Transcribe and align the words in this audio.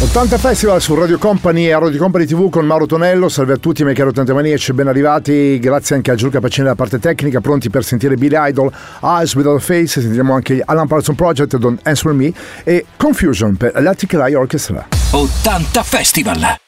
Let's 0.00 0.12
go! 0.12 0.18
80 0.18 0.38
Festival 0.38 0.80
su 0.80 0.94
Radio 0.94 1.16
Company 1.16 1.66
e 1.66 1.78
Radio 1.78 1.98
Company 1.98 2.26
TV 2.26 2.50
con 2.50 2.66
Mauro 2.66 2.86
Tonello. 2.86 3.28
Salve 3.28 3.54
a 3.54 3.56
tutti, 3.56 3.82
miei 3.82 3.94
cari 3.94 4.08
80 4.08 4.34
maniaci, 4.34 4.72
ben 4.72 4.88
arrivati. 4.88 5.58
Grazie 5.58 5.96
anche 5.96 6.10
a 6.10 6.14
Giulio 6.14 6.32
Capacini 6.32 6.64
della 6.64 6.74
parte 6.74 6.98
tecnica, 6.98 7.40
pronti 7.40 7.70
per 7.70 7.84
sentire 7.84 8.16
Billy 8.16 8.36
Idol, 8.36 8.72
Eyes 9.02 9.34
Without 9.34 9.58
a 9.58 9.60
Face. 9.60 10.00
Sentiremo 10.00 10.34
anche 10.34 10.60
Alan 10.64 10.86
Parsons 10.86 11.16
Project, 11.16 11.56
Don't 11.56 11.80
Answer 11.84 12.12
Me 12.12 12.32
e 12.64 12.84
Confusion 12.96 13.56
per 13.56 13.72
Electric 13.76 14.12
Eye 14.14 14.34
Orchestra. 14.34 14.86
80 15.12 15.82
Festival. 15.82 16.67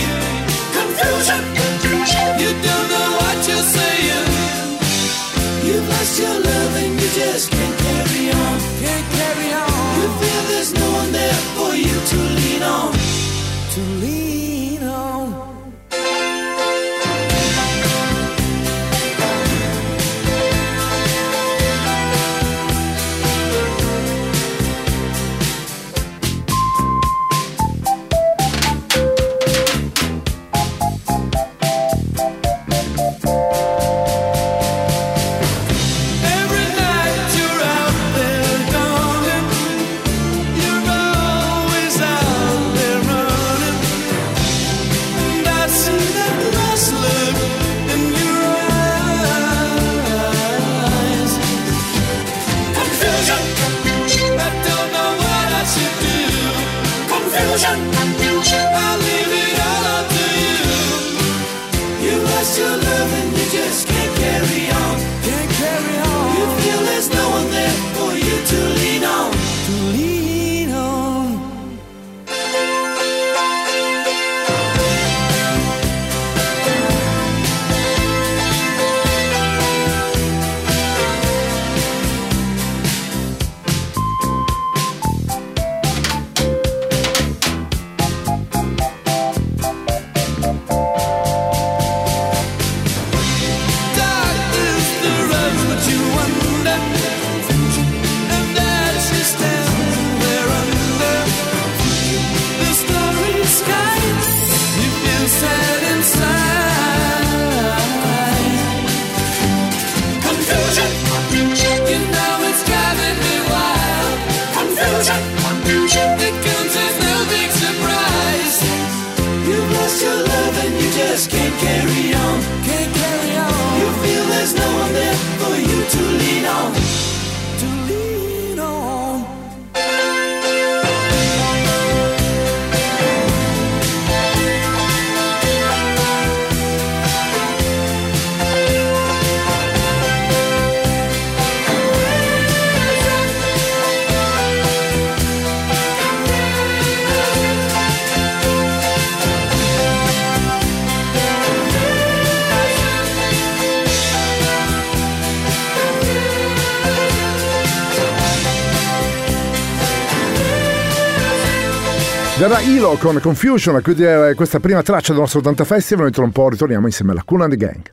Verrà 162.41 162.59
Ilo 162.61 162.97
con 162.99 163.19
Confusion 163.21 163.75
a 163.75 163.81
chiudere 163.81 164.31
eh, 164.31 164.33
questa 164.33 164.59
prima 164.59 164.81
traccia 164.81 165.11
del 165.11 165.21
nostro 165.21 165.41
80 165.41 165.63
Festival. 165.63 166.05
Noi 166.05 166.11
tra 166.11 166.23
un 166.23 166.31
po' 166.31 166.49
ritorniamo 166.49 166.87
insieme 166.87 167.11
alla 167.11 167.21
Cuna 167.23 167.47
di 167.47 167.55
Gang. 167.55 167.91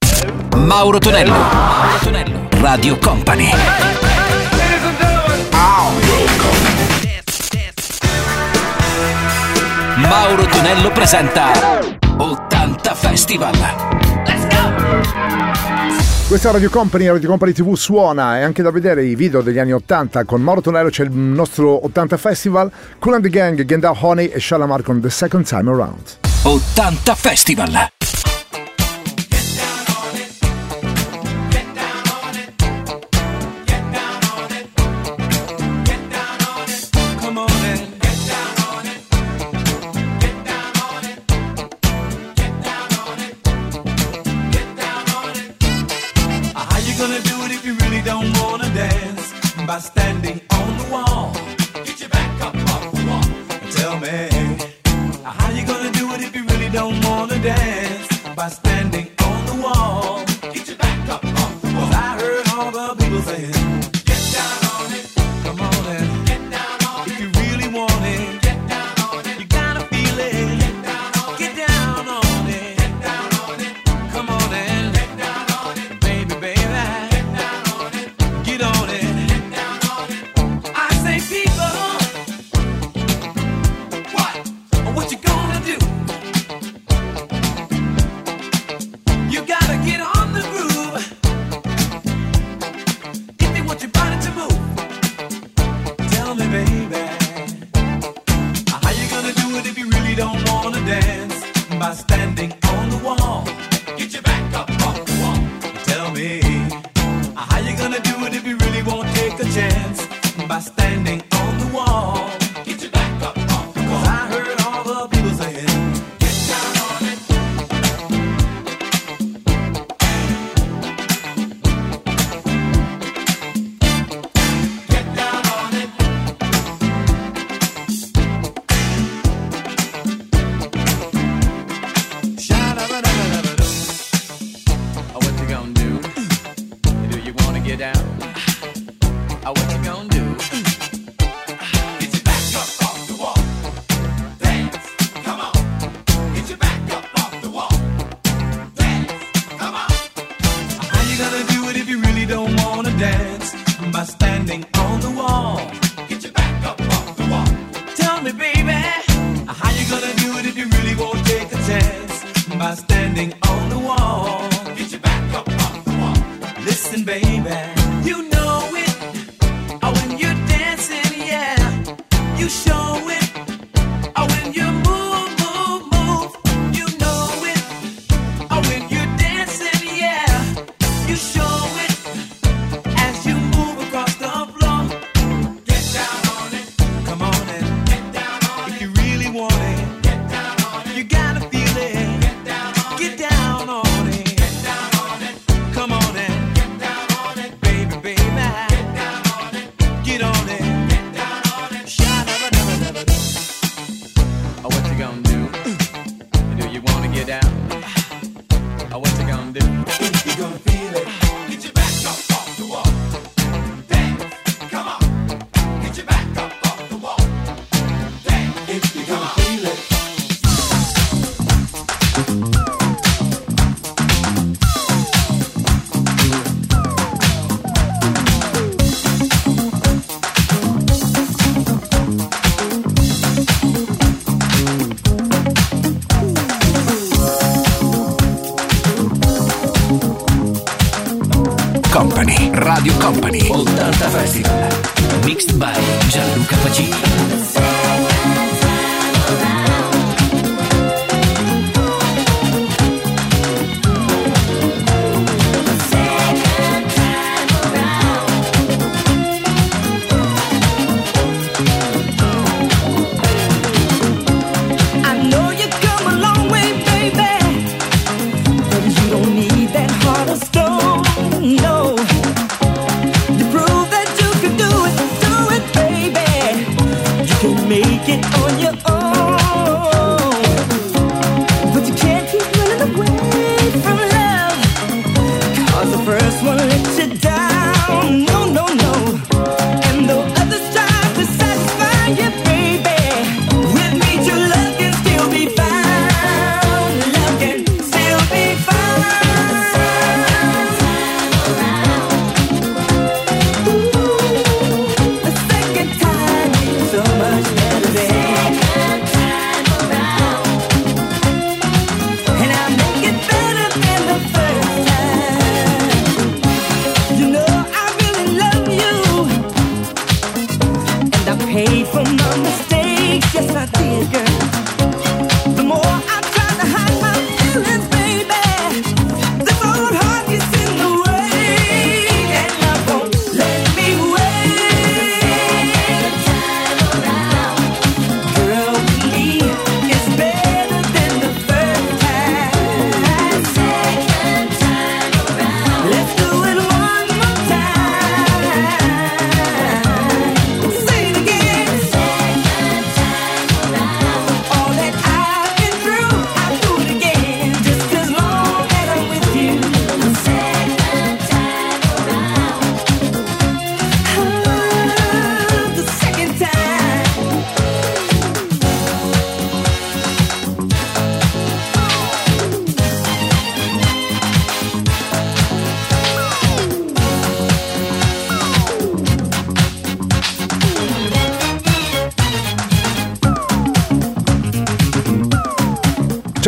Mauro 0.57 0.97
Tonello, 0.97 1.33
Mauro 1.33 1.99
Tonello, 2.02 2.49
Radio 2.52 2.97
Company. 2.97 3.50
Mauro 9.97 10.47
Tonello 10.47 10.93
presenta 10.93 11.52
80 12.17 12.95
Festival. 12.95 14.08
Questa 16.28 16.50
è 16.50 16.52
Radio 16.52 16.68
Company, 16.68 17.06
Radio 17.08 17.26
Company 17.30 17.52
TV 17.52 17.75
suona 17.75 18.38
e 18.38 18.42
anche 18.42 18.61
da 18.61 18.70
vedere 18.70 19.02
i 19.02 19.14
video 19.14 19.40
degli 19.40 19.58
anni 19.58 19.73
80 19.73 20.25
con 20.25 20.42
Mauro 20.42 20.61
Tonello 20.61 20.90
c'è 20.90 21.04
il 21.04 21.11
nostro 21.11 21.87
80 21.87 22.18
Festival, 22.18 22.70
Cool 22.99 23.14
and 23.14 23.23
the 23.23 23.30
Gang, 23.30 23.64
Gendal 23.64 23.97
Honey 23.99 24.26
e 24.26 24.38
Shalamar 24.38 24.82
con 24.82 25.00
The 25.00 25.08
Second 25.08 25.47
Time 25.47 25.70
Around. 25.70 26.18
80 26.42 27.14
Festival! 27.14 27.98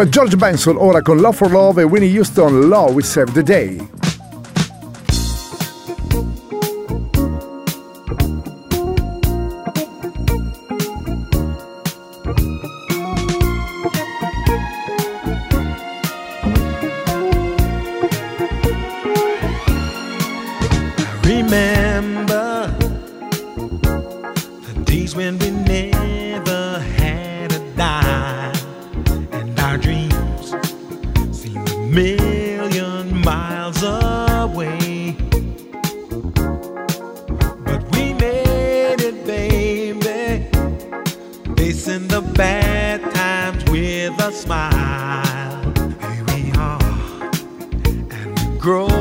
C'è 0.00 0.08
George 0.08 0.36
Benson 0.36 0.76
ora 0.78 1.02
con 1.02 1.18
Love 1.18 1.36
for 1.36 1.50
Love 1.50 1.82
e 1.82 1.84
Winnie 1.84 2.16
Houston, 2.16 2.68
Law 2.68 2.90
We 2.90 3.02
Save 3.02 3.32
the 3.32 3.42
Day. 3.42 3.99
And 48.62 48.99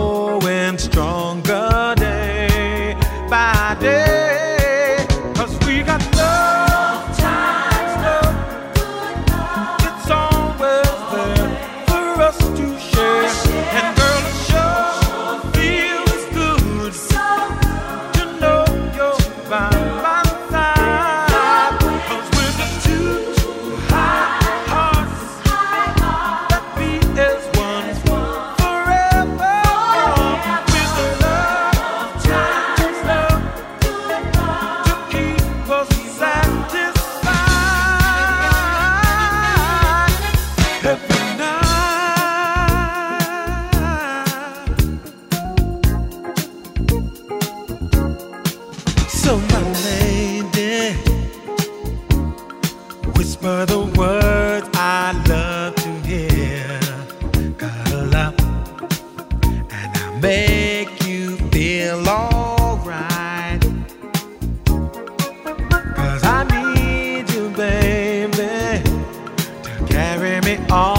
all 70.72 70.99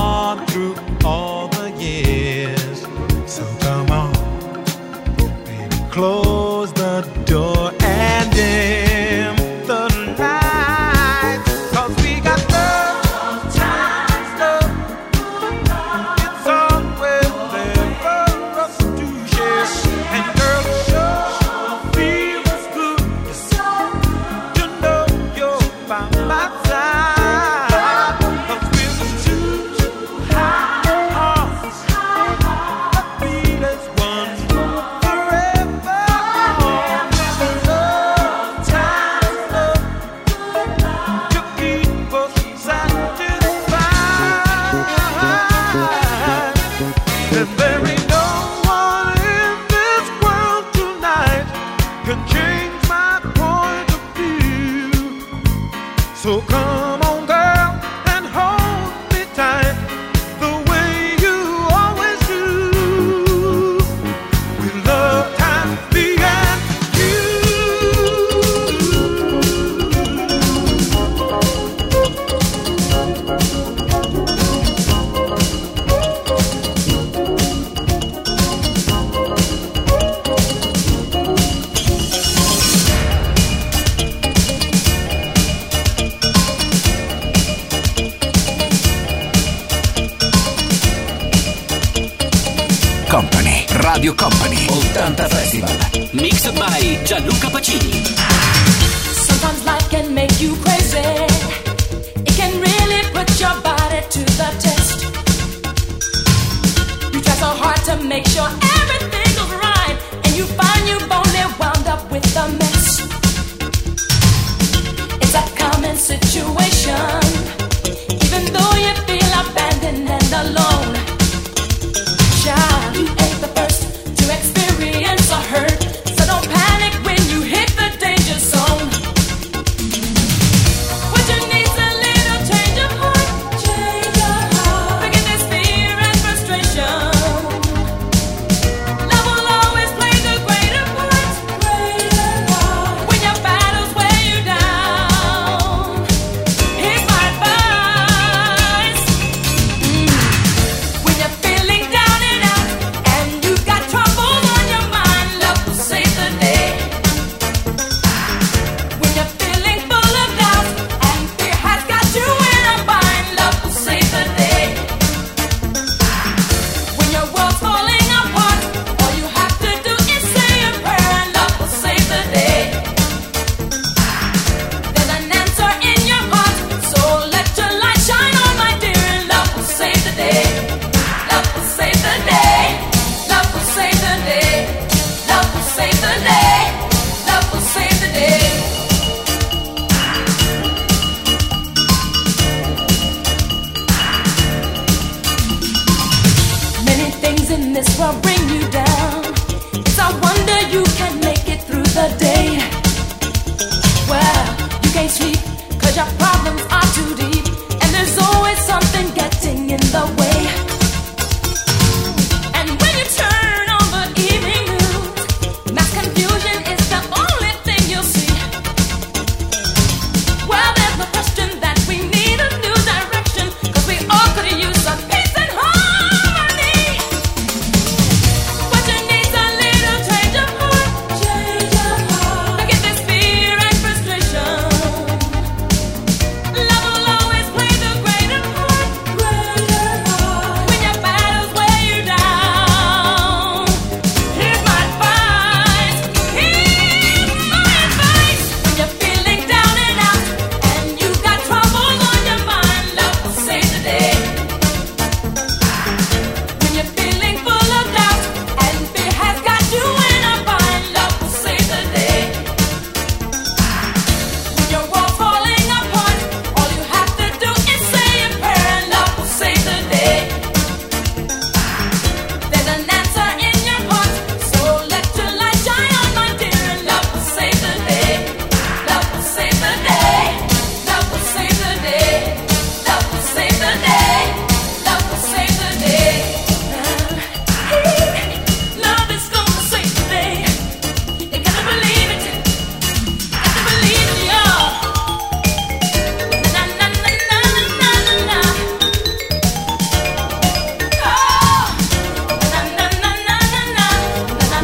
by 96.52 96.98
Gianluca 97.04 97.48
Pacini. 97.50 98.19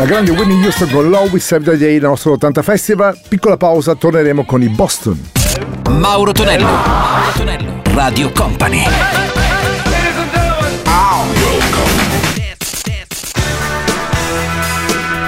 Grande 0.06 0.30
Whitney 0.30 0.62
Houston 0.62 0.88
con 0.90 1.08
Low 1.10 1.36
Save 1.36 1.64
the 1.64 1.76
Day, 1.76 1.96
il 1.96 2.02
nostro 2.02 2.32
80 2.32 2.62
Festival. 2.62 3.18
Piccola 3.28 3.56
pausa, 3.56 3.94
torneremo 3.96 4.44
con 4.44 4.62
i 4.62 4.68
Boston. 4.68 5.20
Mauro 5.90 6.30
Tonello. 6.30 6.64
Mauro 6.64 7.32
Tonello. 7.34 7.82
Radio 7.92 8.30
Company. 8.30 8.84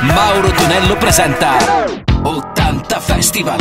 Mauro 0.03 0.51
Tonello 0.51 0.97
presenta 0.97 1.57
80 2.23 3.01
Festival. 3.01 3.61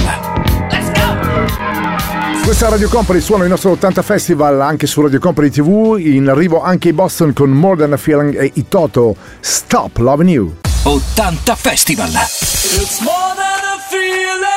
Questa 2.44 2.68
è 2.68 2.70
Radio 2.70 2.90
Company 2.90 3.20
suona 3.20 3.44
il 3.44 3.50
nostro 3.50 3.72
80 3.72 4.02
Festival 4.04 4.62
anche 4.62 4.86
su 4.86 5.02
Radio 5.02 5.20
Company 5.20 5.50
TV. 5.50 5.98
In 6.00 6.30
arrivo 6.30 6.62
anche 6.62 6.90
i 6.90 6.94
Boston 6.94 7.34
con 7.34 7.50
More 7.50 7.78
Than 7.78 7.94
a 7.94 7.98
Feeling 7.98 8.40
e 8.40 8.52
i 8.54 8.68
Toto 8.68 9.16
Stop 9.40 9.98
Loving 9.98 10.30
You. 10.30 10.54
80 10.88 11.56
Festival. 11.58 12.06
It's 12.08 13.02
more 13.02 13.36
than 13.36 13.60
a 13.76 13.78
feeling. 13.90 14.57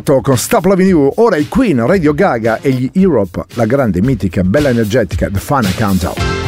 Moto 0.00 0.22
con 0.22 0.38
Stop 0.38 0.64
Loving 0.64 0.88
You, 0.88 1.12
ora 1.16 1.36
i 1.36 1.46
Queen, 1.46 1.84
Radio 1.84 2.14
Gaga 2.14 2.60
e 2.62 2.70
gli 2.70 2.88
Europe, 2.94 3.44
la 3.52 3.66
grande 3.66 4.00
mitica, 4.00 4.42
bella 4.42 4.70
energetica, 4.70 5.28
The 5.28 5.38
Final 5.38 5.74
Countdown. 5.74 6.39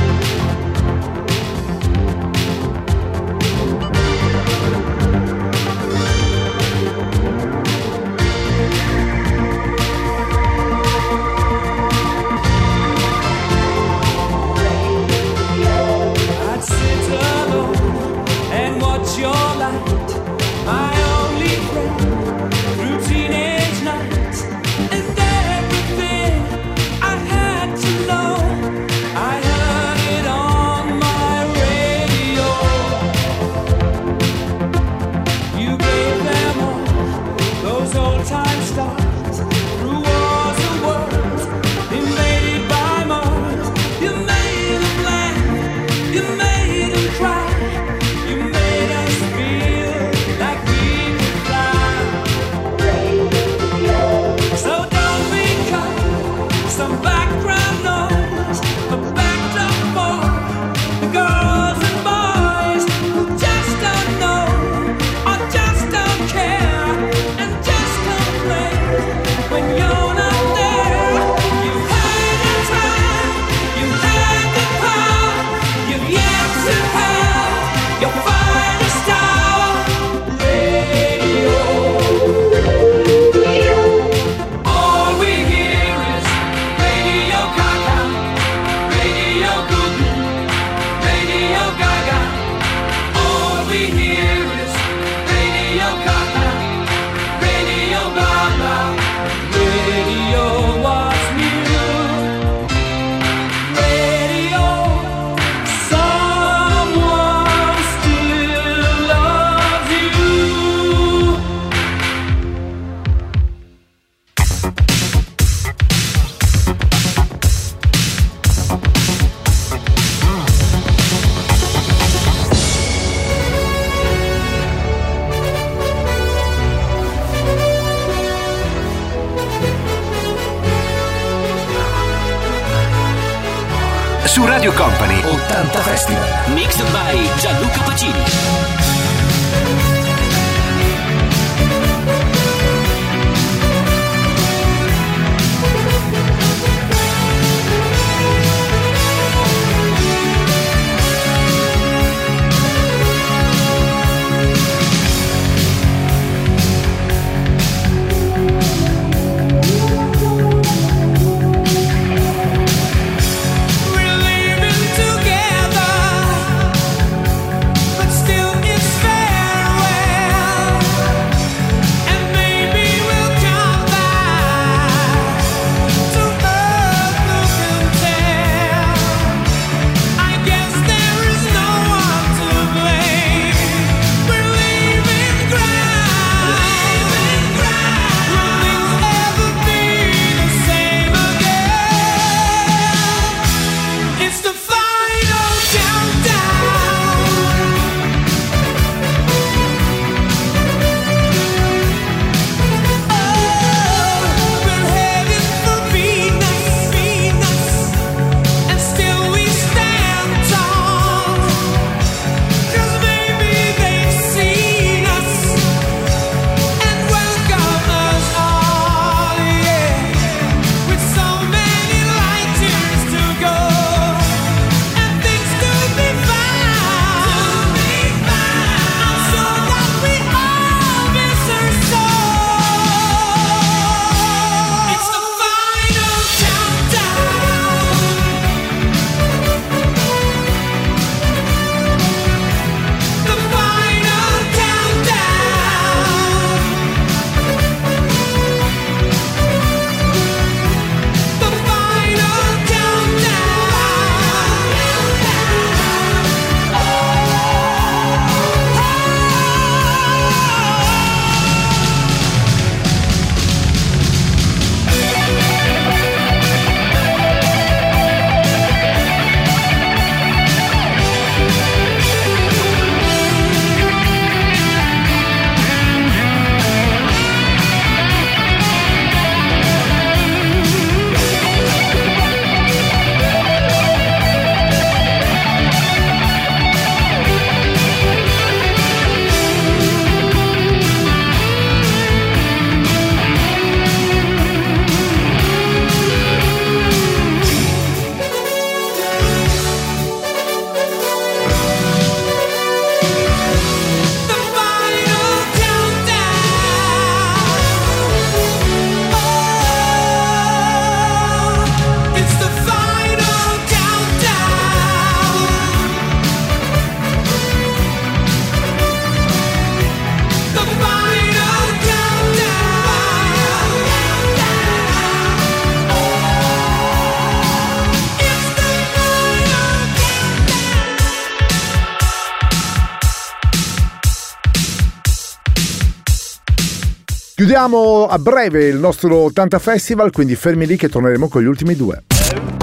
Chiudiamo 337.53 338.07
a 338.07 338.19
breve 338.19 338.65
il 338.65 338.79
nostro 338.79 339.15
80 339.25 339.59
Festival, 339.59 340.11
quindi 340.11 340.37
fermi 340.37 340.65
lì 340.65 340.79
che 340.79 340.89
torneremo 340.89 341.29
con 341.29 341.43
gli 341.43 341.47
ultimi 341.47 341.77
due. 341.77 342.05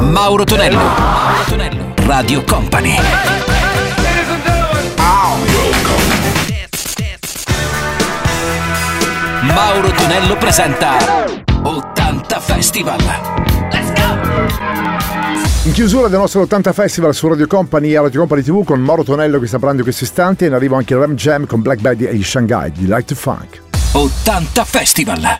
Mauro 0.02 0.46
Tonello, 0.46 0.80
Mauro 0.80 1.44
Tonello, 1.48 1.94
Radio 2.08 2.44
Company. 2.44 2.96
Mauro 9.44 9.92
Tonello 9.92 10.38
presenta 10.38 10.98
80 11.62 12.40
Festival. 12.40 13.00
Let's 13.72 13.94
go! 13.94 15.68
In 15.68 15.72
chiusura 15.72 16.08
del 16.08 16.18
nostro 16.18 16.42
80 16.42 16.74
Festival 16.74 17.14
su 17.14 17.28
Radio 17.28 17.46
Company 17.46 17.92
e 17.94 18.02
Radio 18.02 18.22
Company 18.22 18.42
TV 18.42 18.64
con 18.64 18.82
Mauro 18.82 19.04
Tonello 19.04 19.38
che 19.38 19.46
sta 19.46 19.58
parlando 19.58 19.82
in 19.82 19.86
questo 19.86 20.06
istante, 20.06 20.48
in 20.48 20.54
arrivo 20.54 20.78
anche 20.78 20.96
il 20.96 21.00
Ram 21.00 21.14
Jam 21.14 21.46
con 21.46 21.62
Black 21.62 21.80
Betty 21.80 22.06
e 22.06 22.24
Shanghai 22.24 22.72
di 22.72 22.88
Light 22.88 23.06
to 23.06 23.14
Funk. 23.14 23.68
80 23.94 24.66
Festival. 24.66 25.40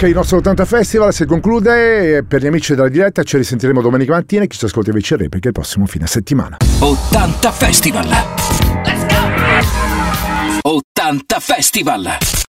Ok, 0.00 0.04
il 0.04 0.14
nostro 0.14 0.36
80 0.36 0.64
Festival 0.64 1.12
si 1.12 1.24
conclude. 1.24 2.22
Per 2.22 2.40
gli 2.40 2.46
amici 2.46 2.72
della 2.72 2.88
diretta 2.88 3.24
ci 3.24 3.36
risentiremo 3.36 3.82
domenica 3.82 4.12
mattina 4.12 4.44
e 4.44 4.46
chi 4.46 4.56
ci 4.56 4.64
ascolta 4.64 4.90
invece 4.90 5.14
in 5.14 5.22
replica 5.22 5.48
il 5.48 5.54
prossimo 5.54 5.86
fine 5.86 6.06
settimana. 6.06 6.58
80 6.78 7.50
Festival! 7.50 8.06
Let's 8.06 9.06
go! 10.62 10.70
80 10.70 11.40
Festival! 11.40 12.46